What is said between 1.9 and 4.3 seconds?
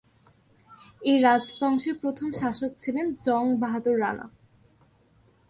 প্রথম শাসক ছিলেন জং বাহাদুর রানা।